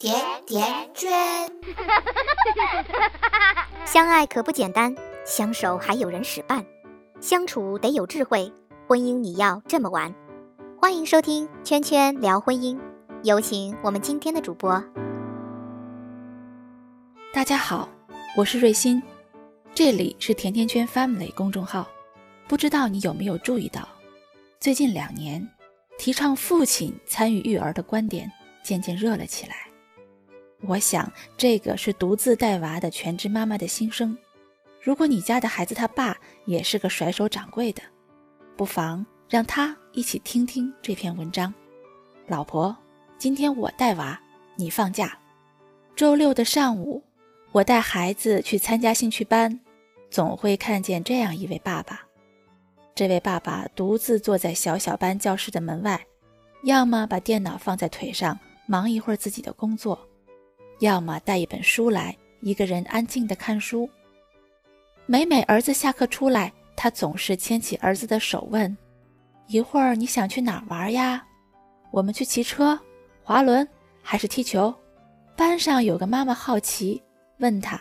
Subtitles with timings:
[0.00, 1.10] 甜甜圈，
[3.84, 6.64] 相爱可不简单，相守还有人使绊，
[7.20, 8.50] 相处得有智慧，
[8.88, 10.14] 婚姻你要这么玩。
[10.80, 12.76] 欢迎收听《圈圈聊婚姻》，
[13.24, 14.82] 有请我们今天的主播。
[17.34, 17.86] 大家好，
[18.38, 19.02] 我是瑞欣，
[19.74, 21.86] 这里是甜甜圈 Family 公众号。
[22.48, 23.86] 不知道你有没有注意到，
[24.58, 25.46] 最近两年，
[25.98, 28.32] 提倡父亲参与育儿的观点
[28.62, 29.66] 渐渐热了起来。
[30.62, 34.16] 我想，这个是独自带娃的全职妈妈的心声。
[34.80, 37.82] 如果你家的孩子他爸也是个甩手掌柜的，
[38.56, 41.52] 不妨让他一起听听这篇文章。
[42.26, 42.76] 老婆，
[43.18, 44.20] 今天我带娃，
[44.56, 45.18] 你放假。
[45.96, 47.02] 周六的上午，
[47.52, 49.60] 我带孩子去参加兴趣班，
[50.10, 52.02] 总会看见这样一位爸爸。
[52.94, 56.06] 这位爸爸独自坐在小小班教室的门外，
[56.64, 60.06] 要么把电脑放在腿上，忙一会儿自己的工作。
[60.80, 63.88] 要么带一本书来，一个人安静的看书。
[65.04, 68.74] 每每儿子下课出来，他总是牵起儿子的手问
[69.46, 71.22] ：“一会儿你想去哪儿玩呀？
[71.90, 72.80] 我们去骑车、
[73.22, 73.66] 滑轮
[74.02, 74.74] 还是踢球？”
[75.36, 77.02] 班上有个妈妈好奇，
[77.40, 77.78] 问他：“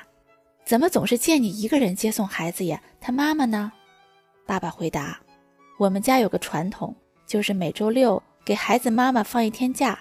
[0.65, 2.81] 怎么总是见你一个人接送孩子呀？
[2.99, 3.71] 他妈妈呢？”
[4.45, 5.17] 爸爸回答
[5.79, 6.93] ：“我们家有个传统，
[7.25, 9.97] 就是每周六给孩子妈妈放一天假，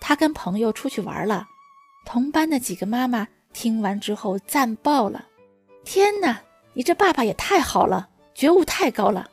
[0.00, 1.44] 他跟朋友出去玩了。”
[2.06, 5.26] 同班的几个妈妈听完之后赞爆了
[5.84, 6.40] ：“天哪，
[6.72, 9.28] 你这爸爸也太好了，觉悟太高了！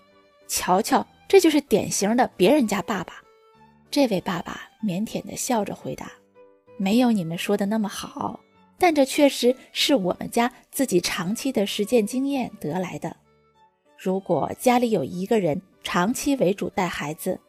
[0.48, 3.14] 瞧瞧，这就是典型的别人家爸爸。”
[3.92, 6.12] 这位爸爸腼腆地笑着回答
[6.76, 8.40] ：“没有你们说的那么好，
[8.80, 13.16] 但这确实是我们家自己长期的实践经验得来的。
[13.96, 17.40] 如果家里有一个人长期为主带孩子，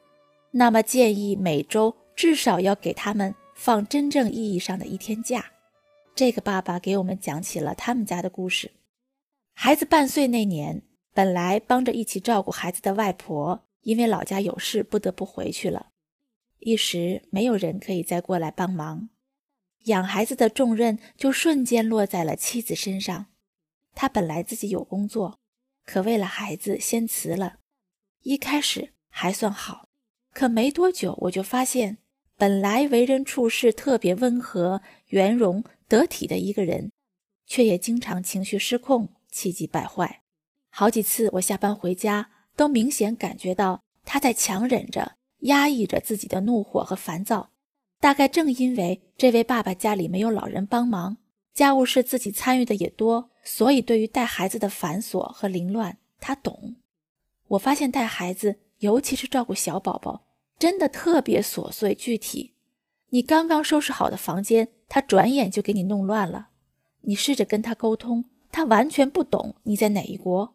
[0.50, 5.52] 那么建议每周至少要给他们。”放真正意义上的一天假，
[6.14, 8.72] 这个爸爸给我们讲起了他们家的故事。
[9.54, 15.90] 孩子半岁那年，本来帮着一起照顾孩子的外婆，因为老家有事不得不回去了，
[16.58, 19.08] 一时没有人可以再过来帮忙，
[19.84, 23.26] 养孩子的重任就瞬间落在了妻子身上。
[23.94, 25.38] 他本来自己有工作，
[25.84, 27.60] 可为了孩子先辞了。
[28.22, 29.88] 一开始还算好，
[30.32, 31.98] 可没多久我就发现。
[32.36, 36.90] 本来为人处事特别温和、圆融、得体的一个人，
[37.46, 40.22] 却也经常情绪失控、气急败坏。
[40.70, 47.50] 好几次我下班回家，都明显感觉到他在强忍着、压抑着自己的怒火和烦躁。
[48.00, 51.16] 大概正因为这位爸爸家里没有老人帮忙，
[51.54, 56.74] 家务事自己参与的也多，所以对于带孩子的繁琐和凌乱，他懂。
[57.46, 60.23] 我发现带孩子，尤其是照顾小宝宝。
[60.64, 62.54] 真的特别琐碎具体，
[63.10, 66.48] 你刚刚收拾好的房间，他转眼就给你弄乱了。
[67.02, 70.54] 你试着跟他沟通，他完全不懂你在哪一国，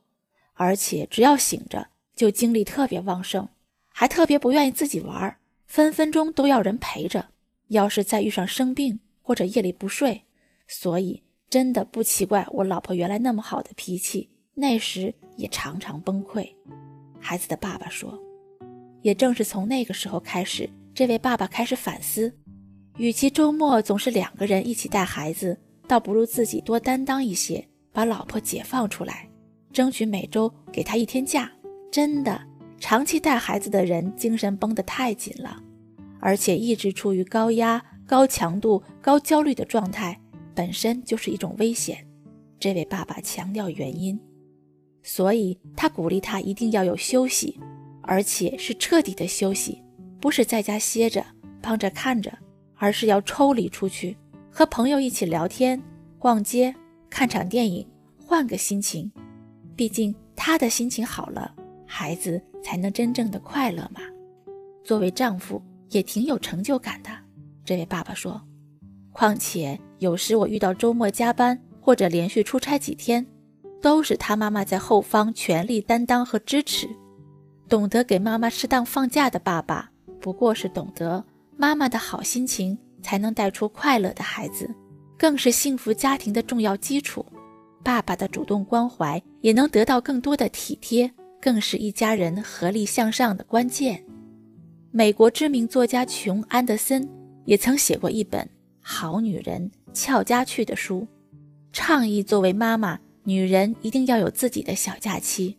[0.55, 3.49] 而且只要醒着就精力特别旺盛，
[3.89, 5.37] 还特别不愿意自己玩，
[5.67, 7.27] 分分钟都要人陪着。
[7.67, 10.23] 要是再遇上生病或者夜里不睡，
[10.67, 11.21] 所以
[11.51, 16.51] 真的不奇怪我老婆原来那么好的脾气，那时也常常崩溃。
[17.19, 18.19] 孩子的爸爸说。
[19.01, 22.33] 也正是从那个时候开始，这位爸爸开始反思：
[22.97, 29.29] 与其周末总是两个人一起带孩子，倒不如自己多担当一些，把老婆解放出来，
[29.71, 31.51] 争取每周给他一天假。
[31.91, 32.41] 真的，
[32.79, 35.61] 长期带孩子的人精神绷得太紧了，
[36.19, 40.19] 而且一直处于高压、高强度、高焦虑的状态，
[40.53, 42.05] 本身就是一种危险。
[42.59, 44.19] 这位爸爸强调原因，
[45.01, 47.57] 所以他鼓励他一定要有休息。
[48.09, 49.83] 而且是彻底的休息，
[50.19, 51.23] 不是在家歇着
[51.61, 52.35] 帮着看着，
[52.73, 54.17] 而是要抽离出去，
[54.49, 55.79] 和朋友一起聊天、
[56.17, 56.73] 逛街、
[57.07, 57.87] 看场电影，
[58.17, 59.11] 换个心情。
[59.75, 61.53] 毕竟他的心情好了，
[61.85, 64.01] 孩子才能真正的快乐嘛。
[64.83, 67.11] 作为丈夫也挺有成就感的。
[67.63, 68.41] 这位爸爸说
[69.13, 73.23] ：“况且有时我遇到周末加班或者连续出差几天，
[73.79, 76.89] 都是他妈妈在后方全力担当和支持。”
[77.69, 81.23] 懂得给妈妈适当放假的爸爸，不过是懂得
[81.55, 84.67] 妈妈的好心情才能带出快乐的孩子，
[85.15, 87.23] 更是幸福家庭的重要基础。
[87.83, 94.03] 爸爸的主动关怀也能得到更多的体贴，更是一家人合力向上的关键。
[94.89, 97.07] 美国知名作家琼·安德森
[97.45, 98.41] 也曾写过一本
[98.81, 101.07] 《好女人俏家去》的书，
[101.71, 105.55] 倡议作为妈妈，女人一定要有自己的小假期。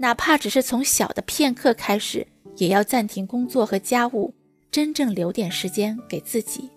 [0.00, 2.24] 哪怕只是从小的片刻开始，
[2.56, 4.32] 也要暂停工作和家务，
[4.70, 6.70] 真正留点时间给自己。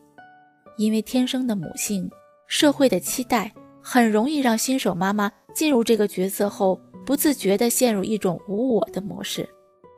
[0.77, 2.09] 因为天生的母性，
[2.47, 9.47] 社会的期待很容易让新手妈妈进入这个角色后，不自觉地陷入一种无我的模式，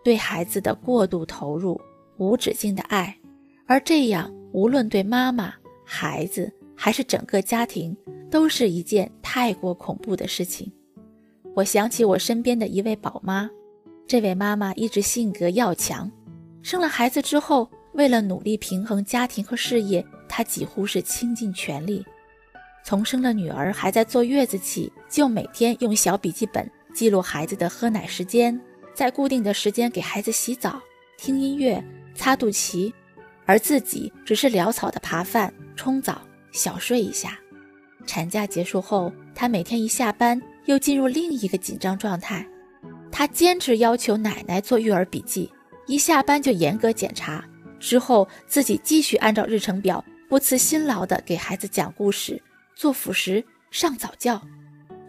[0.03, 1.79] 对孩子的过度投入，
[2.17, 3.17] 无止境的爱，
[3.65, 5.53] 而这样无论对妈妈、
[5.85, 7.95] 孩子还是整个家庭，
[8.29, 10.69] 都是一件太过恐怖的事情。
[11.55, 13.49] 我想起我身边的一位宝妈，
[14.07, 16.11] 这位妈妈一直性格要强，
[16.61, 17.69] 生了孩子之后。
[17.93, 22.03] 为了努力平衡家庭和事业，她几乎是倾尽全力。
[22.83, 28.59] 从生了女儿还在坐月子起，就每天用小笔记本记录孩子的喝奶时间，
[28.95, 30.81] 在固定的时间给孩子洗澡、
[31.15, 31.83] 听音乐、
[32.15, 32.91] 擦肚脐，
[33.45, 36.19] 而自己只是潦草的扒饭、冲澡、
[36.51, 37.37] 小睡一下。
[38.07, 42.47] 产假结束后，她每天一下班又进入另一个紧张状态。
[43.11, 45.51] 她坚持要求奶奶做育儿笔记，
[45.87, 47.43] 一下班就严格检查。
[47.79, 52.41] 之后，自己继续按照日程表，不辞辛劳地给孩子讲故事、
[52.75, 54.41] 做辅食、上早教。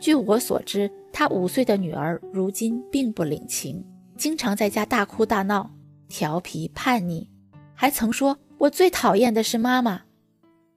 [0.00, 3.82] 据我所知，他五岁的女儿如今并不领情，
[4.16, 5.70] 经常在家大哭大闹、
[6.08, 7.28] 调皮叛逆，
[7.74, 10.02] 还曾说：“我最讨厌的是妈妈。”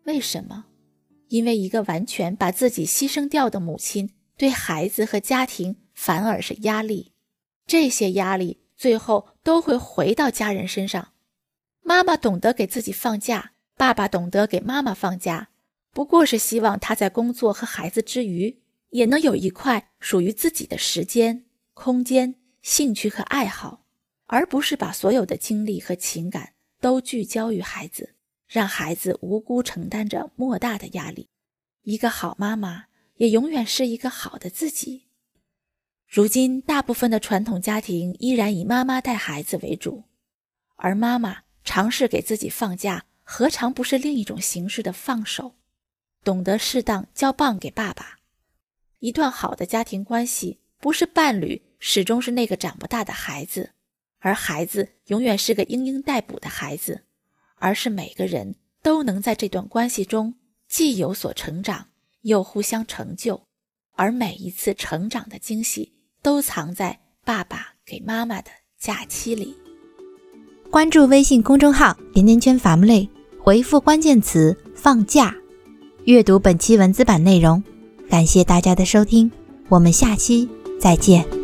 [0.05, 0.65] 为什么？
[1.29, 7.11] 因为一个完全把自己牺牲掉的母亲，对孩子和家庭反而是压力。
[7.65, 11.13] 这些压力最后都会回到家人身上。
[11.81, 15.49] 妈妈懂得给自己放假，爸爸懂得给妈妈放假，
[15.91, 23.85] 不过是希望他在工作和孩子之余，也能有一块属于自己的时间、空间、兴趣和爱好，
[24.27, 28.15] 而不是把所有的精力和情感都聚焦于孩子，
[28.47, 31.29] 让孩子无辜承担着莫大的压力。
[31.83, 32.85] 一个好妈妈
[33.17, 35.07] 也永远是一个好的自己。
[36.07, 40.05] 如今，大部分的传统家庭依然以妈妈带孩子为主，
[40.75, 41.43] 而妈妈。
[41.69, 45.55] 尝试给自己放假，何尝不是另一种形式的放手？
[46.23, 48.19] 懂得适当交棒给爸爸。
[48.99, 53.71] 一段好的家庭关系，不是伴侣始终是那个长不大的孩子，
[54.19, 57.03] 而孩子永远是个嘤嘤待哺的孩子，
[57.55, 60.35] 而是每个人都能在这段关系中
[60.69, 61.89] 既有所成长，
[62.27, 63.41] 又互相成就，
[63.95, 69.57] 而每一次成长的惊喜，都藏在爸爸给妈妈的假期里。
[70.69, 73.09] 关注微信公众号“甜甜圈 family”，
[73.41, 75.33] 回复关键词“放假”，
[76.03, 77.63] 阅读本期文字版内容。
[78.09, 79.31] 感谢大家的收听，
[79.69, 81.36] 我们下期再见。